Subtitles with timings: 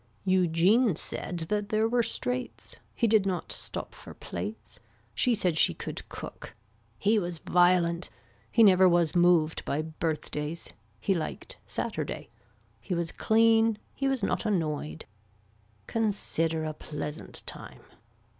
[0.25, 2.77] Eugene said that there were straits.
[2.95, 4.79] He did not stop for plates.
[5.13, 6.55] She said she could cook.
[6.97, 8.09] He was violent.
[8.51, 10.73] He never was moved by birthdays.
[10.99, 12.29] He liked Saturday.
[12.79, 13.77] He was clean.
[13.93, 15.05] He was not annoyed.
[15.85, 17.83] Consider a pleasant time.